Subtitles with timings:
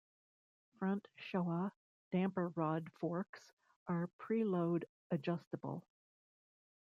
[0.79, 1.71] Front Showa
[2.11, 3.51] damper-rod forks
[3.85, 5.85] are preload adjustable.